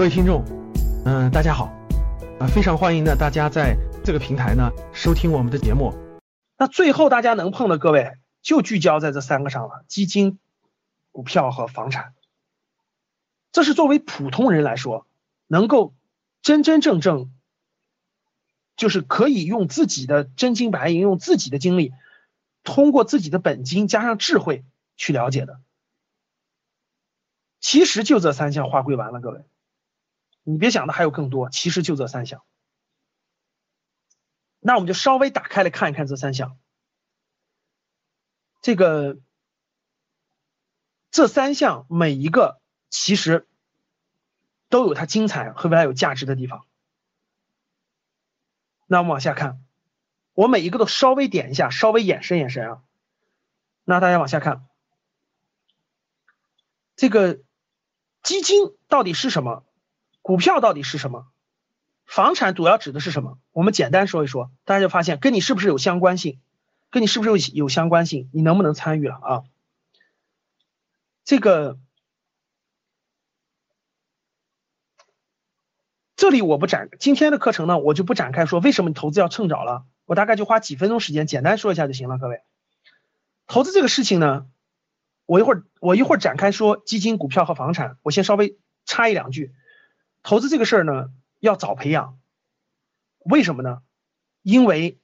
[0.00, 0.42] 各位听众，
[1.04, 1.66] 嗯、大家好，
[2.38, 5.92] 啊、非常欢迎呢大家在这个平台呢收听我们的节目。
[6.56, 10.38] 那最后大家能碰的各位就聚焦在这三个上了：基金、
[11.12, 12.14] 股票和房产。
[13.52, 15.06] 这是作为普通人来说，
[15.46, 15.92] 能够
[16.40, 17.30] 真真正正，
[18.78, 21.92] 就是可以用自己的真金白银，用自己的精力，
[22.64, 24.64] 通过自己的本金加上智慧
[24.96, 25.60] 去了解的。
[27.60, 29.42] 其实就这三项划归完了，各位，
[30.50, 32.42] 你别想的还有更多，其实就这三项。
[34.58, 36.58] 那我们就稍微打开来看一看这三项。
[38.60, 39.18] 这个
[41.10, 43.48] 这三项每一个其实
[44.68, 46.66] 都有它精彩和未来有价值的地方。
[48.86, 49.64] 那我们往下看，
[50.34, 52.82] 我每一个都稍微点一下，稍微延伸延伸啊。
[53.84, 54.66] 那大家往下看，
[56.96, 57.40] 这个
[58.22, 59.64] 基金到底是什么？
[60.22, 61.26] 股票到底是什么？
[62.06, 63.38] 房产主要指的是什么？
[63.52, 66.40] 我们简单说一说，大家就发现跟你是不是有相关性，
[66.90, 69.42] 跟你是不是有有相关性，你能不能参与了啊？
[71.24, 71.78] 这个
[76.16, 82.42] 这里我不展，今天的课程呢，我就不展开说为什么你投资要趁早了，我大概就花几分钟时间简单说一下就行了，各位。
[83.46, 84.46] 投资这个事情呢，
[85.26, 89.54] 我一会儿我一会儿展开说基金、股票和房产，我先稍微插一两句，
[90.22, 91.10] 投资这个事儿呢。
[91.42, 92.20] 要早培养，
[93.20, 93.80] 为什么呢？
[94.42, 95.00] 因为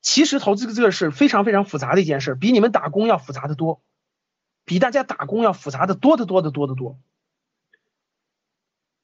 [0.00, 3.80] 其实投资这个是非常非常复杂的一件事，比你们打工要复杂的多，
[4.64, 6.98] 比大家打工要复杂的多得多得多得多。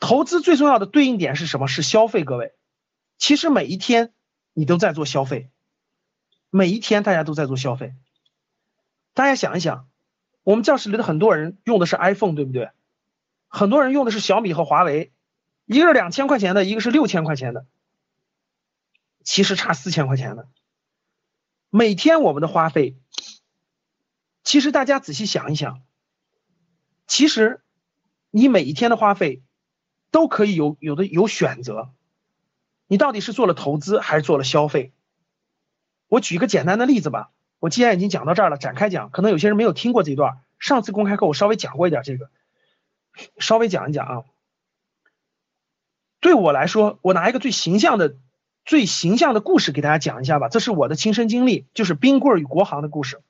[0.01, 1.69] 投资最重要的对应点是什么？
[1.69, 2.25] 是消费。
[2.25, 2.57] 各位，
[3.17, 4.13] 其实每一天
[4.53, 5.49] 你都在做消费，
[6.51, 7.95] 每一天大家都在做消费。
[9.13, 9.89] 大家想一想，
[10.43, 12.71] 我们教室里的很多人用的是 iPhone，对不对？
[13.55, 15.13] 很多人用的是小米和华为。
[15.67, 17.65] 一个是两千块钱的，一个是六千块钱的，
[19.23, 20.47] 其实差四千块钱的。
[21.71, 22.99] 每天我们的花费，
[24.43, 25.81] 其实大家仔细想一想，
[27.07, 27.63] 其实
[28.31, 29.43] 你每一天的花费
[30.11, 31.95] 都可以有有的有选择，
[32.87, 34.93] 你到底是做了投资还是做了消费？
[36.09, 42.31] 我举个简单的例子吧，我既然已经讲到这儿了，展开讲，可能有些人没有听过这一段，上次公开课我稍微讲过一点这个，
[43.39, 44.25] 稍微讲一讲啊。
[46.21, 48.17] 对我来说，我拿一个最形象的、
[48.65, 50.49] 最形象的故事给大家讲一下吧。
[50.49, 53.21] 这是我的亲身经历，就是冰棍儿与国航的故事。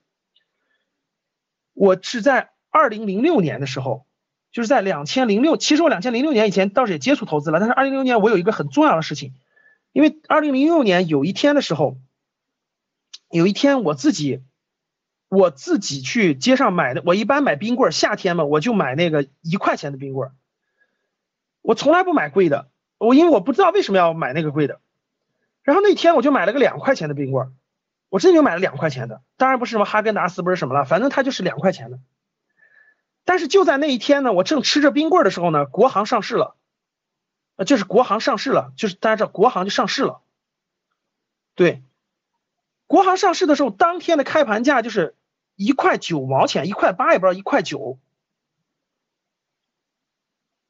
[1.73, 4.07] 我是在二零零六年的时候，
[4.53, 9.35] 就是在两千零六，其实我两千零六年以前倒是也接触投资了，但是二零零六年我有一个很重要的事情，
[9.91, 11.97] 因为二零零六年有一天的时候，
[13.29, 14.45] 有一天我自己，
[15.35, 20.31] 我自己去街上买的，我一般买冰棍，夏天嘛，我就买那个一块钱的冰棍，
[21.63, 22.69] 我从来不买贵的。
[22.99, 24.81] 我因为我不知道为什么要买那个贵的，
[25.63, 27.53] 然后那天我就买了个两块钱的冰棍
[28.09, 31.99] 我真就买了两块钱的，当然不是什么哈根达斯，不是什么了，反正它就是两块钱的。
[33.25, 36.55] 但是就在那一天呢，我正吃着冰棍的时候呢，国行上市了，
[37.57, 40.21] 呃，就是国行上市了，就是大家知道国行就上市了。
[41.57, 41.83] 对，
[42.87, 45.17] 国行上市的时候，当天的开盘价就是
[45.57, 47.99] 一块九毛钱，一块八也不知道一块九，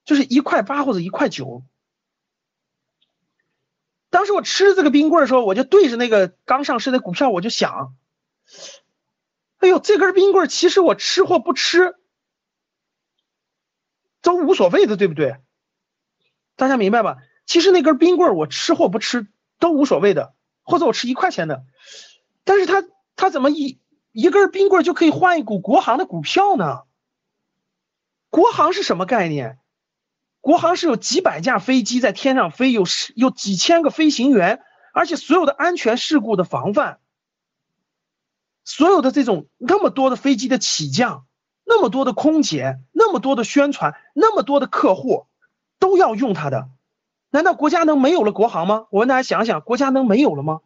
[0.05, 1.62] 就是一块八或者一块九。
[4.11, 7.97] 当时我吃这个冰棍的时候，我就对着那个刚上市的股票，我就想，
[9.59, 11.97] 哎呦，这根冰棍其实我吃或不吃
[14.23, 15.39] 都无所谓的，对不对？
[16.55, 17.17] 大家明白吧？
[17.47, 19.27] 其实那根冰棍我吃或不吃
[19.59, 21.65] 都无所谓的，或者我吃一块钱的，
[22.44, 22.84] 但是他
[23.17, 23.81] 他怎么一
[24.15, 26.83] 一根冰棍就可以换一股国行的股票呢？
[28.31, 29.59] 国行是什么概念？
[30.41, 34.62] 国航是有几百架飞机在天上飞，有十有几千个飞行员，
[34.93, 37.00] 而且所有的安全事故的防范，
[38.62, 41.27] 所有的这种那么多的飞机的起降，
[41.65, 45.27] 那么多的空姐，那么多的宣传，那么多的客户，
[45.81, 46.69] 都要用它的，
[47.31, 48.87] 难道国家能没有了国航吗？
[48.91, 50.61] 我问大家想想，国家能没有了吗？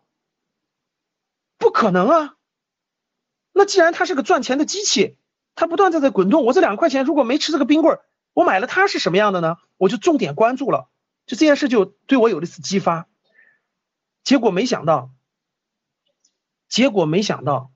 [1.56, 2.34] 不可能啊！
[3.58, 5.16] 那既然它是个赚钱的机器，
[5.56, 8.04] 它不断在在滚动，我这两块钱如果没吃这个冰棍儿。
[8.32, 9.56] 我买了它是什么样的呢？
[9.76, 10.88] 我就重点关注了，
[11.26, 13.08] 就这件事就对我有了一次激发。
[14.22, 15.10] 结果没想到，
[16.68, 17.72] 结果没想到，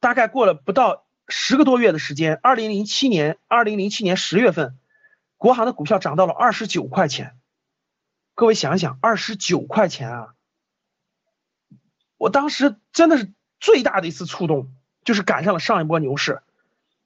[0.00, 4.76] 大概过了不到十个多月的时间，二零零七年，二零零七年十月份，
[5.36, 7.38] 国航的股票涨到了二十九块钱。
[8.34, 10.34] 各位想想，二十九块钱啊！
[12.16, 14.72] 我当时真的是最大的一次触动，
[15.04, 16.42] 就是赶上了上一波牛市。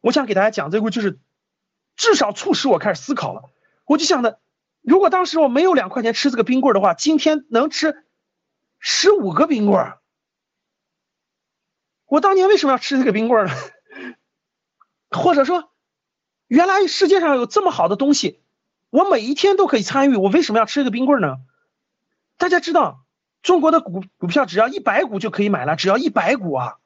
[0.00, 1.18] 我想给大家讲这个，就是。
[1.96, 3.50] 至少促使我开始思考了，
[3.84, 4.40] 我就想的，
[4.80, 8.04] 如果当时我没有两块钱吃这个冰棍的话，今天能吃
[8.80, 9.92] 十五个冰棍。
[12.06, 13.52] 我当年为什么要吃这个冰棍呢？
[15.16, 15.70] 或者说，
[16.48, 18.40] 原来世界上有这么好的东西，
[18.90, 21.36] 我每一天都可以参与，我为什么要吃这个冰棍呢？
[22.38, 23.03] 大家知道，
[23.44, 26.78] 中国的股股票只要一百股就可以买了，只要一百股啊。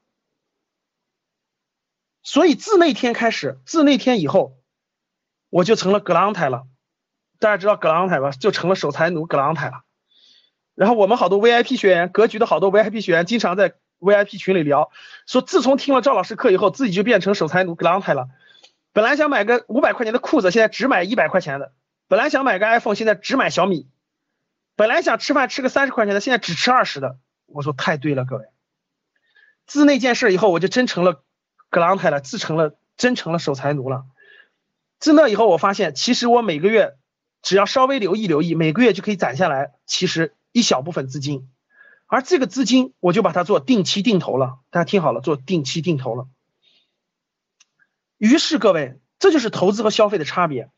[2.23, 4.59] 所以自那天开始，自那天以后，
[5.49, 6.67] 我就成了格朗台了。
[7.39, 8.33] 大家知道格朗台吧？
[8.33, 9.85] 就成了守财奴格朗台了。
[10.75, 14.91] 然后我们好多 VIP 学员，格局的好多 VIP 学员，经常在 VIP 群里聊，
[15.27, 18.29] 说自从听了赵老师课以后，自己就变成守财奴格朗台了。
[18.93, 21.69] 本来想买个五百块钱的裤子，现在只买一百块钱的；
[22.09, 23.87] 本来想买个 iPhone，现在只买小米；
[24.79, 27.19] 本来想吃饭吃个三十块钱的，现在只吃二十的。
[27.47, 28.45] 我说太对了，各位。
[29.67, 31.25] 自那件事以后，我就真成了。
[31.69, 34.05] 格朗泰了，自成了真成了守财奴了。
[35.01, 36.97] 自那以后，我发现其实我每个月
[37.43, 41.51] 只要稍微留意留意，每个月就可以攒下来，其实一小部分资金。
[42.07, 44.61] 而这个资金，我就把它做定期定投了。
[44.71, 46.29] 大家听好了，做定期定投了。
[48.17, 50.71] 于是各位，这就是投资和消费的差别。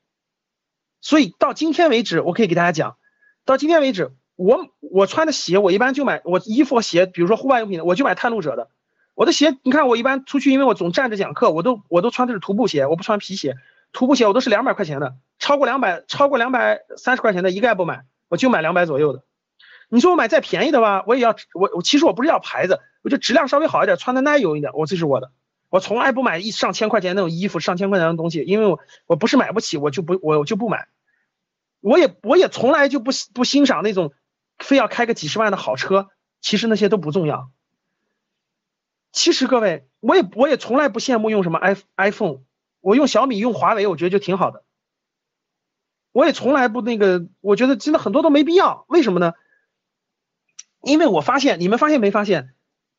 [1.03, 2.97] 所以到今天为止，我可以给大家讲，
[3.45, 8.69] 到今天为止，我我穿的鞋，我一般就买我衣服和鞋，比如说户外用品的，我就买探路者的。
[9.15, 13.57] 我的鞋，你看我一般出去，因为我总站着讲课，我都我都穿的是徒步鞋，我不穿皮鞋。
[13.93, 19.25] 徒步鞋我都是两百块钱的，超过两百超过两百三十块钱的一概不买，我就买两百左右的。
[19.89, 25.33] 你说我买再便宜的吧，我也要我我其实我不是要牌子，我就质量稍微好一点，穿的耐用一点，我这是我的。
[25.69, 30.87] 我从来不买一上千块钱那种衣服，上千块钱的东西，因为我我不是买不起，我就不我就不买。
[31.81, 34.13] 我也我也从来就不不欣赏那种
[34.59, 36.09] 非要开个几十万的好车，
[36.41, 37.51] 其实那些都不重要。
[39.13, 42.43] 其实各位，我也我也从来不羡慕用什么 i iPhone，
[42.81, 44.65] 我用小米用华为，我觉得就挺好的。
[46.13, 48.85] 我也从来不那个，我觉得真的很多都没必要。
[48.89, 49.33] 为什么呢？
[50.83, 52.55] 因为我发现，你们发现没发现，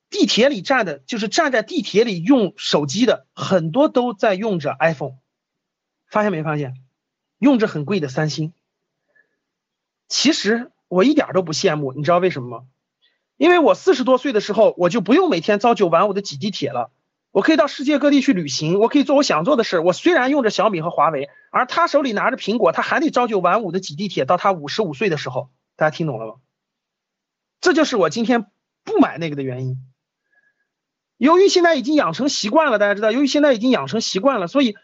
[0.10, 5.18] 地铁里站的，就是站在地铁里用手机的，很多都在用着 iPhone。
[6.08, 6.74] 发现没发现？
[7.38, 8.54] 用着很贵的三星。
[10.12, 12.66] 其实我一点都不羡慕，你知道为什么吗？
[13.38, 16.92] 因为我四十多岁的时候，我就不用每天朝九晚五的挤地铁了，
[17.32, 19.80] 我可以到世界各地去旅行，我可以做我想做的事。
[19.80, 26.34] 我虽然用着小米和华为，而他手里拿着苹果，他还得朝九晚五的挤地铁，到他五十五岁的时候，大家听懂了吗？
[27.62, 28.48] 这就是我今天
[28.84, 29.78] 不买那个的原因。
[31.16, 34.76] 由于现在已经养成习惯了，大家知道，由于现在已经养成习惯了，所以，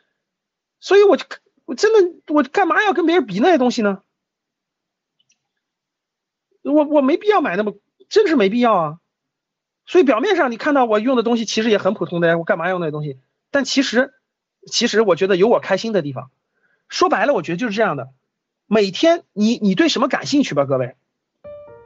[0.80, 1.26] 所以我就
[1.66, 4.04] 我真的我干嘛要跟别人比那些东西呢？
[6.72, 7.74] 我我没必要买那么。
[8.10, 8.98] 真是没必要啊，
[9.86, 13.18] 所以表面上你看到我用的东西其实也很普通的呀，我干嘛用那东西？
[13.52, 14.14] 但其实，
[14.72, 16.32] 其实我觉得有我开心的地方。
[16.88, 18.08] 说白了，我觉得就是这样的。
[18.66, 20.96] 每天你你对什么感兴趣吧，各位？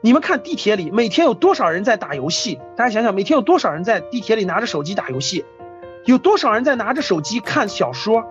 [0.00, 2.60] 你们看地铁里每天有多少人在打游戏？
[2.76, 5.44] 大家想想，每天有多少人在地铁里拿着手机打游戏？
[6.04, 8.24] 有多少人在拿着手机看小说？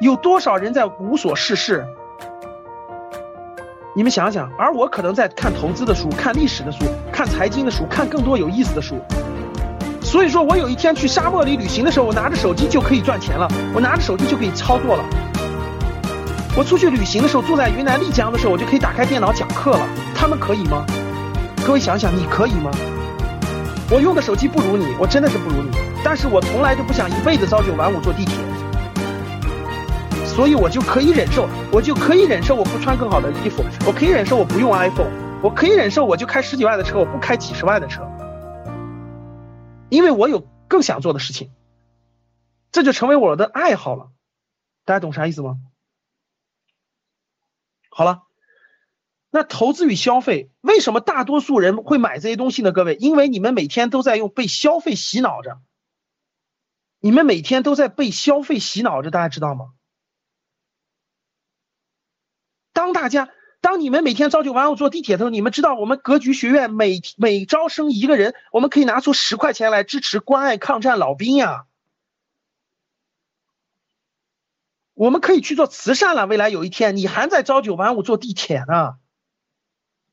[0.00, 1.86] 有多少人在无所事事？
[3.98, 8.94] 你们想想，而我可能在看投资的书、看历史的书、看财经的书、看更多有意思的书。
[10.00, 15.04] 所以说我有一天去沙漠里旅行的时候，我拿着手机就可以赚钱了，我拿着手机就可以操作了。
[16.56, 19.84] 我出去旅行的时候，住在云南丽江的时候，我就可以打开电脑讲课了。
[20.14, 20.86] 他们可以吗？
[21.66, 22.70] 各位想想，你可以吗？
[23.90, 28.36] 我用的手机不如你，我真的是不如你，但是我从来就不想一辈子朝九晚五坐地铁。
[30.38, 35.10] 所以我就可以忍受，我就可以忍受我不穿更好的衣服，我可以忍受我不用 iPhone，
[35.42, 38.08] 我可以忍受我就开十几万的车，我不开几十万的车，
[39.88, 41.50] 因为我有更想做的事情，
[42.70, 44.12] 这就成为我的爱好了。
[44.84, 45.56] 大家懂啥意思吗？
[47.90, 48.22] 好了，
[49.30, 52.70] 那投资与消费，为什么大多数人会买这些东西呢？
[52.70, 55.58] 各位，因为你们每天都在用被消费洗脑着，
[57.00, 59.70] 你们每天都在被消费洗脑着，大家知道吗？
[62.78, 63.28] 当大家，
[63.60, 71.64] 当你们每天朝九晚五坐地铁的时候，你们知道我们格局学院每每招生一个人，我们可以拿出十块钱来支持关爱抗战老兵呀。
[74.94, 76.28] 我们可以去做慈善了。
[76.28, 78.94] 未来有一天，你还在朝九晚五坐地铁呢，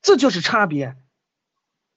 [0.02, 0.96] 这就是差别。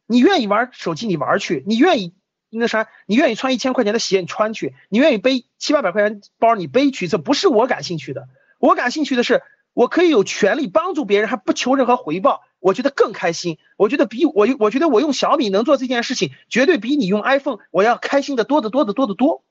[0.06, 2.14] 你愿意玩手机，你玩去；你愿意
[2.52, 7.08] 那啥，你愿意穿一千块钱的鞋，你穿去；你愿意背七八百块钱包，你背去。
[7.08, 9.42] 这不是我感兴趣的，我感兴趣的是。
[9.74, 13.58] 我可以有权利帮助别人，还不求任何回报，我觉得更开心。
[13.78, 19.44] 我觉得比我，我觉得我用小米能做这件事情，绝对比你用 iPhone 我要开心的多得多得多得多，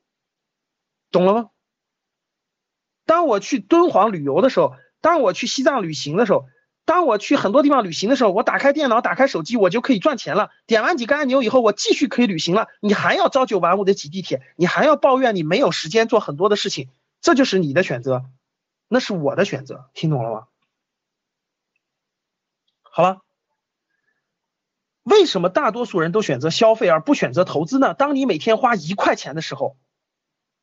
[1.10, 1.50] 懂了吗？
[3.06, 6.44] 当我去敦煌旅游的时候，当我去西藏旅行的时候，
[6.84, 10.50] 当我去很多地方旅行的时候，我打开电脑，打开手机，我就可以赚钱了。
[10.66, 12.66] 点完几个按钮以后，我继续可以旅行了。
[12.82, 16.88] 你还要朝九晚五的挤地铁，你还要抱怨你没有时间做很多的事情，
[17.22, 18.24] 这就是你的选择，
[18.88, 20.48] 那是我的选择，听懂了吗？
[22.82, 23.22] 好了，
[25.02, 27.94] 为什么大多数人都选择消费而不选择投资呢？
[27.94, 29.76] 当你每天花一块钱的时候，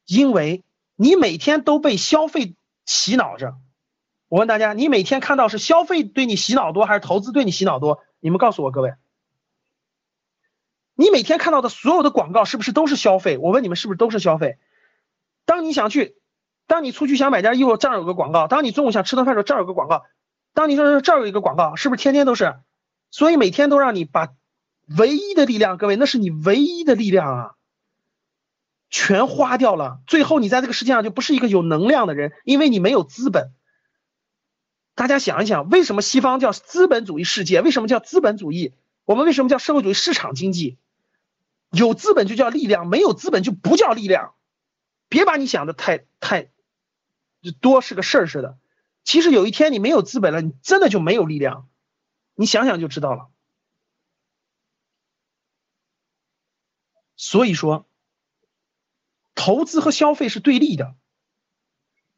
[0.06, 0.64] 因为
[0.96, 2.56] 你每天都被消费
[2.86, 3.56] 洗脑着。
[4.28, 8.04] 我问大家，你每天看到是消费对你洗脑多，还是投资对你洗脑多？
[8.20, 8.96] 你们告诉我，各位，
[10.96, 13.38] 你每天看到的所有的广告是不是都是消费？
[13.38, 14.58] 我问你们，是不是都是消费？
[15.46, 16.18] 当你想去，
[16.68, 20.06] 当你出去想买件衣服，这儿有个广告；当你中午想吃顿饭的时候，这儿有个广告；
[20.54, 22.56] 当你说这儿有一个广告，是不是天天都是？
[23.12, 24.30] 所以每天都让你把
[24.98, 27.52] 唯一的力量，各位，那是你唯一的力量啊，
[28.90, 30.00] 全花掉了。
[30.08, 33.52] 最后你在这个世界上就不是一个有能量的人，因为你没有资本。
[34.96, 37.62] 大家想一想，为什么西方叫资本主义世界？
[37.62, 38.74] 为什么叫资本主义？
[39.04, 40.78] 我们为什么叫社会主义市场经济？
[41.70, 44.34] 有资本就叫力量，没有资本就不叫力量。
[45.10, 46.50] 别把你想的太太
[47.52, 48.58] 多是个事儿似的。
[49.04, 51.68] 其实有一天你没有资本了，你真的就没有力量。
[52.36, 53.30] 你想想就知道了。
[57.16, 57.88] 所以说，
[59.36, 60.96] 投资和消费是对立的。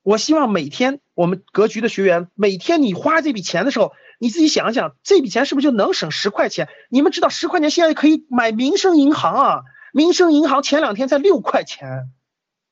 [0.01, 6.69] 我希望每天我们格局的学员，每天你花这笔钱的时候，你自己想想，这笔钱是不是就能省十块钱？
[6.89, 9.63] 你们知道十块钱现在可以买民生银行啊？
[9.93, 12.11] 民生银行前两天才六块钱，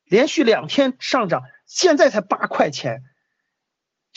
[0.06, 3.04] 连续两天上涨，现在才八块钱。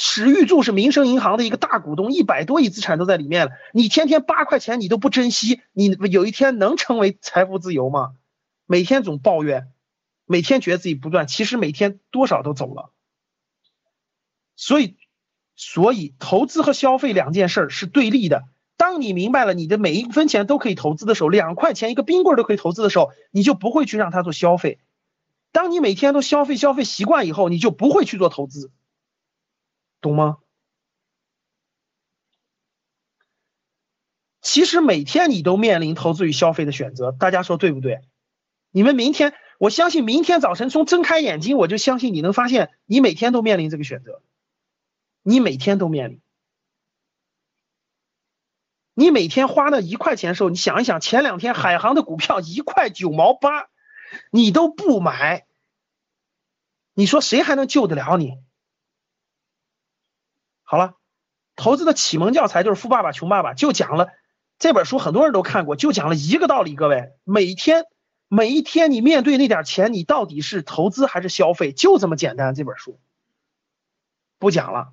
[0.01, 3.53] 史玉柱是民生银行的一个大股东，一百多亿资产都在里面了。
[3.73, 8.13] 你天天八块钱你都不珍惜，你有一天能成为财富自由吗？
[8.65, 9.73] 每天总抱怨，
[10.25, 12.93] 每天觉得自己不赚，其实每天多少都走了。
[14.55, 14.97] 所以，
[15.57, 18.45] 所以投资和消费两件事是对立的。
[18.77, 24.79] 当你明白了你的每一分钱都可以投资的时候，两块钱一个冰棍都可以投资的时候，你就不会去让它做消费。
[25.53, 28.71] 当你每天都消费消费习惯以后，你就不会去做投资，
[30.01, 30.39] 懂吗？
[34.41, 38.01] 其实每天你都面临投资与消费的选择，大家说对不对？
[38.71, 44.23] 你们明天，我相信明天早晨从睁开眼睛，我就相信你能发现你每天都面临这个选择。
[45.23, 46.23] 你每天都面临，
[48.95, 53.69] 你每天花那一块钱的时候，你想一想，前两天海航的股票一块九毛八，
[54.31, 55.47] 你都不买，
[56.95, 58.39] 你说谁还能救得了你？
[60.63, 60.97] 好了，
[61.57, 64.09] 投资的启蒙教材就是《富爸爸穷爸爸》，就讲了
[64.59, 67.87] 这本书，很多人都看过，就讲了一个道理，各位，每天
[68.29, 72.55] 每一天你面对那点钱，你到底是投资还是消费，就这么简单。
[72.55, 73.01] 这本书
[74.39, 74.93] 不讲了。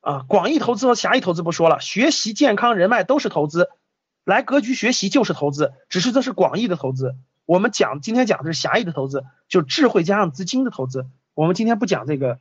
[0.00, 3.68] 啊，广义投资和狭义投资不说了，学习、健康、人脉都是投资，
[4.24, 7.16] 来格局学习就是投资，只是这是广义的投资。
[7.50, 11.10] 我们讲今天讲的是狭义的投资，就智慧加上资金的投资。
[11.34, 12.38] 我们今天不讲这个，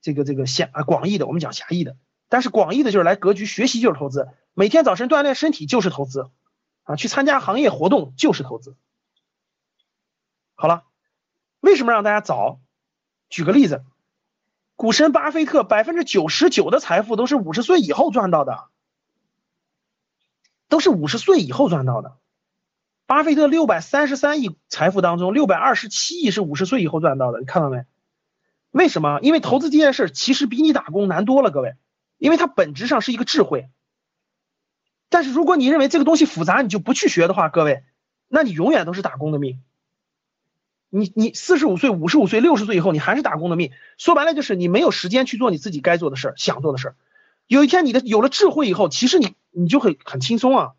[0.00, 1.96] 这个这个狭啊广义的，我们讲狭义的。
[2.28, 6.30] 但是广义的就是来格局学习就是投资，每天早晨锻炼身体就是投资，
[6.84, 8.76] 啊，去参加行业活动就是投资。
[10.54, 10.84] 好了，
[11.58, 12.60] 为什么让大家早？
[13.28, 13.82] 举个例子。
[14.76, 18.68] 股神巴菲特百分之九十九的财富都是五十岁以后赚到的，
[20.68, 22.16] 都是五十岁以后赚到的。
[23.06, 27.84] 巴菲特六百三十三亿财富当中，六百二十七亿是五十岁以后赚到的，你看到没？
[28.70, 29.18] 为什么？
[29.20, 31.74] 因为投资这件事其实比你打工难多了，各位，
[32.16, 33.68] 因为它本质上是一个智慧。
[35.10, 37.84] 但是如果你认为这个东西复杂，你就不去学的话，各位，
[38.28, 39.60] 那你永远都是打工的命。
[40.88, 43.72] 你你四十五岁、五十五岁、六十岁以后，你还是打工的命。
[43.98, 46.96] 说白了就是你没有时间去做你自己该做的事儿、想做的事儿。
[47.46, 50.72] 有一天你的有了智慧以后，其实你你就很很轻松啊。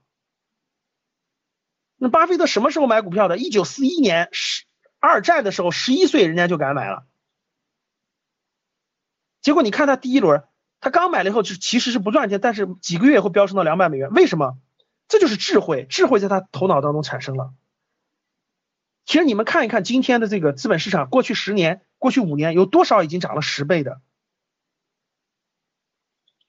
[2.03, 3.38] 那巴菲特什么时候买股票的？
[3.38, 4.65] 一九四一年十
[5.00, 7.05] 二战的时候，十一岁人家就敢买了。
[9.41, 10.43] 结果你看他第一轮，
[10.81, 14.10] 他刚买了以后就其实是不赚钱，但是几个月会飙升到两百美元。
[14.10, 14.57] 为什么？
[15.07, 17.53] 这就是智慧，智慧在他头脑当中产生了。
[19.05, 24.01] 其实你们看一看今天的这个资本市场，过去十年、过去五年有多少已经涨了十倍的？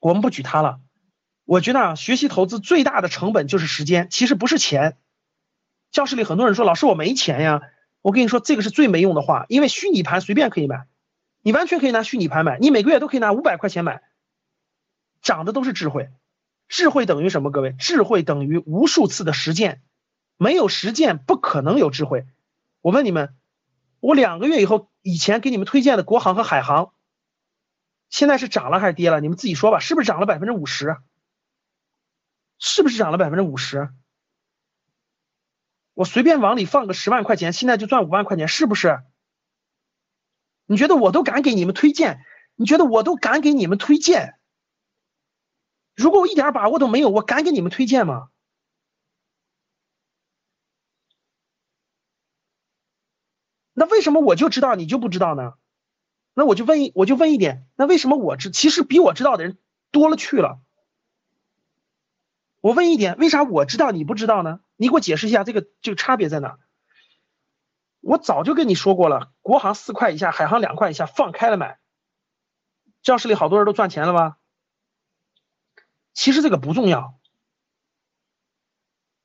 [0.01, 0.81] 我们不举它了。
[1.45, 4.99] 我觉得啊，学习投资最大的成本就是时间，其实不是钱。
[5.95, 7.63] 教室里很多人说：“老师，我没钱呀。”
[8.03, 10.89] 我跟你说，这个是最没用的话，因为虚拟盘随便可以买，
[11.41, 14.03] 你完全可以拿虚拟盘买，你每个月都可以拿五百块钱买，
[15.23, 16.11] 涨的都是智慧。
[16.69, 17.53] 智慧等于什么？
[17.53, 19.83] 各位，智慧等于无数次的实践，
[20.37, 22.27] 没有实践不可能有智慧。
[22.81, 23.37] 我问你们，
[24.01, 26.93] 我两个月以后以前给你们推荐的国航和海航，
[28.11, 29.21] 现在是涨了还是跌了？
[29.21, 30.97] 你们自己说吧，是不是涨了百分之五十？
[32.59, 33.89] 是不是涨了百分之五十？
[35.95, 39.01] 我随便往里放个十万块钱，现在就赚五万块钱，是不是？
[40.67, 42.25] 你觉得我都敢给你们推荐？
[42.57, 44.35] 你觉得我都敢给你们推荐？
[45.95, 48.29] 如果我一点把握都没有，我敢给你们推荐吗？
[53.73, 55.55] 那为什么我就知道你就不知道呢？
[56.35, 59.59] 那我就问一，我就问一点，那为什么我知，其实比我知道的人
[59.93, 60.61] 多了去了？
[62.65, 64.59] 我问一点，为啥我知道你不知道呢？
[64.77, 66.59] 你给我解释一下这个这个差别在哪？
[68.01, 71.79] 我早就跟你说过了，国航四块以下，海航两块以下，放开了买。
[73.03, 74.39] 教室里好多人都赚钱了吧？
[76.15, 77.21] 其实这个不重要，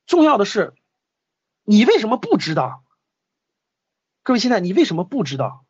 [0.06, 0.74] 重要的是
[1.64, 2.84] 你为什么不知道？
[4.22, 5.66] 各位，现在你为什么不知道？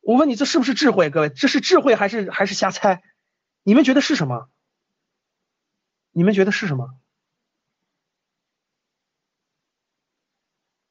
[0.00, 1.10] 我问你，这是不是智慧？
[1.10, 3.02] 各位，这是智慧还是还是瞎猜？
[3.64, 4.48] 你们觉得是什么？
[6.12, 6.96] 你们觉得是什么？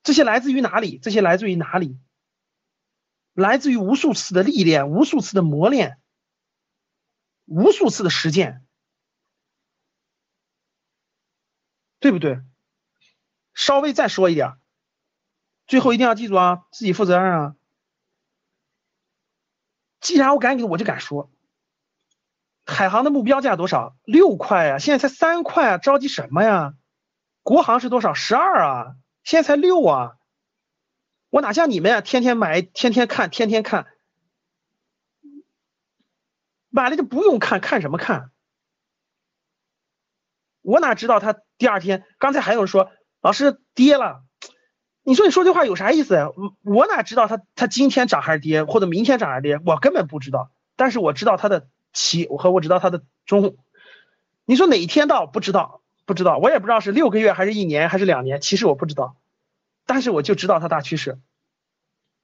[0.04, 0.98] 这些来自于哪里？
[0.98, 2.00] 这些来自于哪里？
[3.34, 6.02] 来自于无数次的历练，无数次的磨练，
[7.46, 8.66] 无数次的实践，
[12.00, 12.42] 对不对？
[13.54, 14.58] 稍微再说一点，
[15.68, 17.56] 最后一定要记住啊，自己负责任啊。
[20.02, 21.32] 既然我敢给，我就敢说。
[22.70, 23.96] 海航的目标价多少？
[24.06, 26.76] 六块啊，现在才三块啊，着急什么呀？
[27.42, 28.14] 国航是多少？
[28.14, 30.16] 十二啊，现在才六啊。
[31.30, 33.88] 我哪像你们呀，天天买，天天看，天天看，
[36.70, 38.32] 买了就不用看，看什么看？
[40.62, 42.06] 我哪知道他第二天？
[42.20, 44.24] 刚才还有人说老师跌了，
[45.04, 46.30] 你说你说这话有啥意思呀？
[46.63, 49.60] 我哪知道他他今天涨还是跌，或者明天涨还是跌？
[49.65, 51.67] 我根本不知道，但是我知道他的。
[51.93, 53.58] 七，我和我知道它的中，
[54.45, 59.17] 你说哪一天到不知道，不知道，我也不知道是六个月还是一年还是两年，其实我不知道，
[59.86, 61.19] 但是我就知道它大趋势，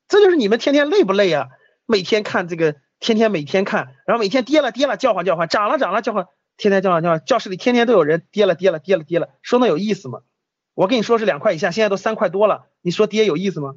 [0.07, 1.49] 这就是你们天天累不累啊？
[1.85, 10.21] 每天看这个，天天每天看，然后每天跌了跌了叫唤叫唤，涨了涨了叫唤，天天叫唤叫唤，教室里天天都有人跌了跌了跌了跌了，说那有意思吗？
[10.73, 13.75] 我跟你说是两块以下，现在都三块多了，你说跌有意思吗？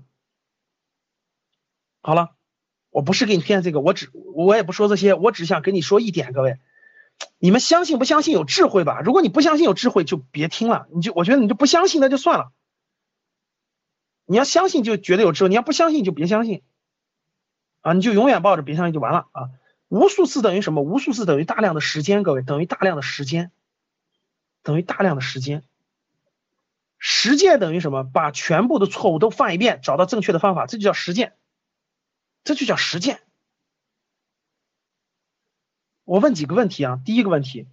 [2.01, 2.38] 好了。
[2.91, 6.59] 我不是给你骗这个，我只我也不说这些，我只想跟你说一点，各位，
[7.39, 9.01] 你们相信不相信有智慧吧？
[9.05, 12.53] 如果你不相信有智慧，就别听了，你就我觉得你就不相信那就算了。
[14.25, 16.63] 你要相信就觉得有智慧，你要不相信就别相信，
[17.81, 19.49] 啊，你就永远抱着别相信就完了啊。
[19.89, 20.83] 无数次等于什么？
[20.83, 23.51] 无数次等于大量的时间，各位等于大量的时间，
[24.63, 25.63] 等于大量的时间。
[26.99, 28.05] 实践等于什么？
[28.05, 31.33] 把全部的错误都犯一遍，找到正确的方法，这就叫实践。
[32.45, 33.21] 这就叫实践。
[36.05, 37.01] 我问几个问题啊？
[37.05, 37.67] 第一个问题，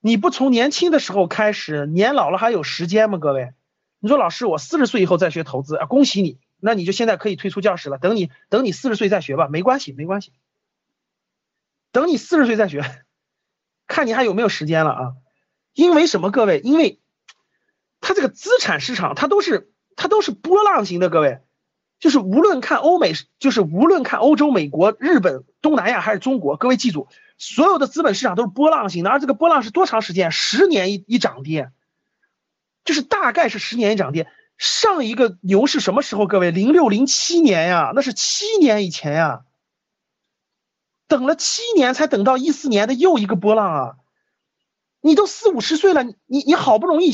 [0.00, 3.18] 你不从年轻的时候开始，年老了还有时间吗？
[3.18, 3.52] 各位，
[3.98, 5.84] 你说老师，我四十岁以后再学投资啊？
[5.84, 7.98] 恭喜你，那你就现在可以退出教室了。
[7.98, 10.32] 等你等你四十岁再学吧，没关系，没关系。
[11.90, 13.04] 等你四十岁再学，
[13.86, 15.12] 看你还有没有时间了啊？
[15.74, 16.30] 因为什么？
[16.30, 17.00] 各位，因为
[18.00, 21.42] 它这个资产市场，它都是它都是波浪型的，各位。
[22.02, 27.06] 就是无论看欧美，就是无论看欧洲、美国、日本、东南亚还是中国，各位记住，
[27.38, 30.32] 所有的资本市场都是波浪型的，而这个波浪是多长时间？
[30.32, 31.70] 十年一一涨跌，
[32.84, 34.26] 就是大概是十年一涨跌。
[34.58, 36.26] 上一个牛是什么时候？
[36.26, 39.42] 各位，零六零七年呀，那是七年以前呀。
[41.06, 43.94] 等了七年才等到一四年的又一个波浪啊！
[45.00, 47.12] 你都四五十岁了，你你好不容易。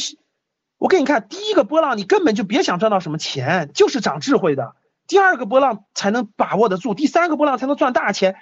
[0.79, 4.77] 我给你看，第一个波浪你根本就别想赚到什么钱，就是长智慧的。
[5.09, 8.37] 第二个波浪才能把握得住，第三个波浪才能赚大钱。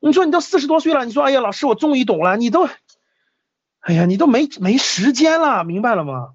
[0.00, 2.66] 你说你都四十多岁了，你说哎呀，老师我终于懂了，你都，
[3.80, 6.34] 哎呀，你都没没时间了，明白了吗？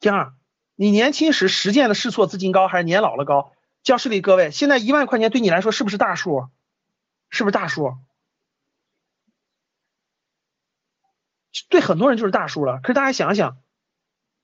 [0.00, 0.32] 第二，
[0.74, 3.52] 你年轻时实践的试错资金高还是年老了高？
[3.84, 6.48] 教室里各位，现在一万块钱对你来说是不是大数？
[7.30, 7.94] 是不是大数？
[11.68, 12.80] 对很多人就是大数了。
[12.82, 13.61] 可是大家想想。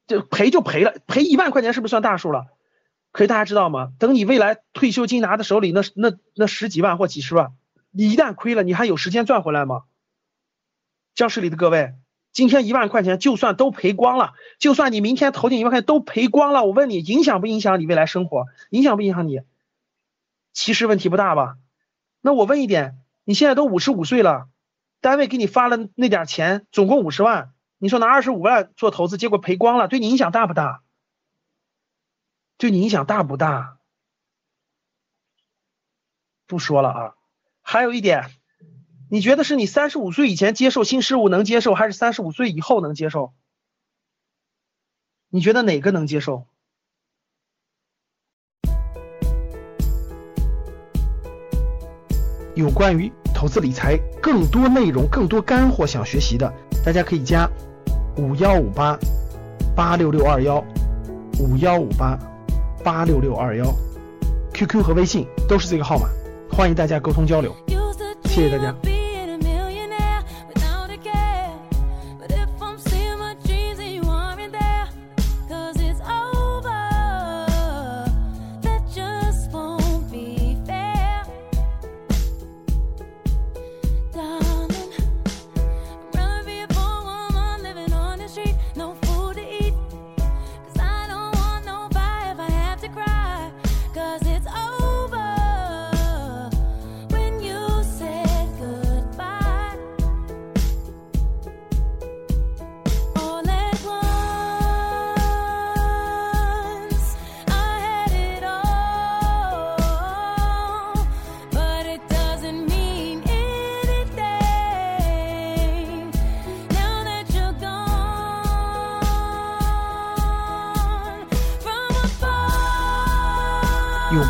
[0.09, 2.47] 就赔就赔了，赔一万块钱是不是算大数了？
[3.12, 3.92] 可以大家知道吗？
[3.99, 7.53] 等你未来退休金拿在手里，那那那十几万或几十万，
[7.90, 9.83] 你一旦亏了，你还有时间赚回来吗？
[11.14, 11.94] 教室里的各位，
[12.33, 18.47] 今天一万块钱就算都赔光了，就算你明天投进一万块钱都赔光了，我问你，影响不影响你未来生活？
[18.71, 19.40] 影响不影响你？
[20.53, 21.57] 其实问题不大吧？
[22.21, 24.49] 那我问一点，你现在都五十五岁了，
[25.01, 27.53] 单位给你发了那点钱，总共五十万。
[27.79, 30.83] 你说拿二十五万做投资，结果赔光了，对你影响大不大？
[32.57, 33.79] 对你影响大不大？
[36.47, 37.14] 不说了啊。
[37.62, 38.31] 还有一点，
[39.09, 43.33] 你觉得是你三十五岁以前接受新事物能接受，还是三十五岁以后能接受？
[45.29, 46.49] 你觉得哪个能接受？
[52.57, 56.53] 有关于投资理财更多内容、更多干货，想学习的，
[56.85, 57.49] 大家可以加
[58.18, 58.98] 五幺五八
[59.76, 60.62] 八六六二幺
[61.38, 62.18] 五幺五八
[62.83, 63.64] 八六六二幺
[64.52, 66.09] ，QQ 和微信都是这个号码，
[66.50, 67.54] 欢迎大家沟通交流，
[68.24, 68.88] 谢谢大家。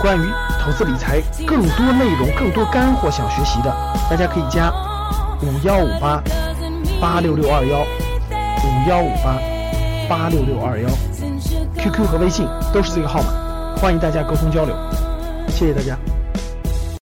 [0.08, 0.32] 关于
[0.64, 3.70] 投资理财更多内容、更多干货想学习的，
[4.08, 4.72] 大家可以加
[5.42, 6.22] 五幺五八
[6.98, 9.38] 八六六二幺五幺五八
[10.08, 10.88] 八六六二幺
[11.76, 14.74] ，QQ 和微信都是这个号码，欢迎大家沟通交流，
[15.50, 15.94] 谢谢大家。